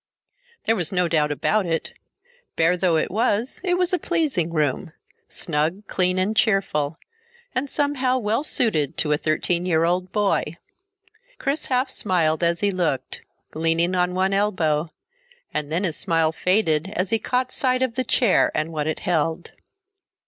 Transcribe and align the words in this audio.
There 0.63 0.75
was 0.75 0.91
no 0.91 1.07
doubt 1.07 1.31
about 1.31 1.67
it, 1.67 1.93
bare 2.55 2.75
though 2.75 2.97
it 2.97 3.11
was, 3.11 3.61
it 3.63 3.77
was 3.77 3.93
a 3.93 3.99
pleasing 3.99 4.51
room, 4.51 4.93
snug, 5.29 5.85
clean 5.85 6.17
and 6.17 6.35
cheerful, 6.35 6.97
and 7.53 7.69
somehow 7.69 8.17
well 8.17 8.41
suited 8.41 8.97
to 8.97 9.11
a 9.11 9.17
thirteen 9.19 9.63
year 9.63 9.83
old 9.85 10.11
boy. 10.11 10.57
Chris 11.37 11.67
half 11.67 11.91
smiled 11.91 12.41
as 12.43 12.61
he 12.61 12.71
looked, 12.71 13.21
leaning 13.53 13.93
on 13.93 14.15
one 14.15 14.33
elbow, 14.33 14.89
and 15.53 15.71
then 15.71 15.83
his 15.83 15.97
smile 15.97 16.31
faded 16.31 16.91
as 16.95 17.11
he 17.11 17.19
caught 17.19 17.51
sight 17.51 17.83
of 17.83 17.93
the 17.93 18.03
chair 18.03 18.51
and 18.55 18.73
what 18.73 18.87
it 18.87 19.01
held. 19.01 19.51